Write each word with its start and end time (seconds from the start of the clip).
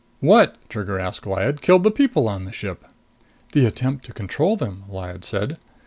"What," 0.19 0.55
Trigger 0.67 0.97
asked 0.99 1.27
Lyad, 1.27 1.61
"killed 1.61 1.83
the 1.83 1.91
people 1.91 2.27
on 2.27 2.45
the 2.45 2.51
ship?" 2.51 2.85
"The 3.51 3.67
attempt 3.67 4.03
to 4.05 4.13
control 4.13 4.55
them," 4.57 4.83
Lyad 4.89 5.23
said. 5.23 5.59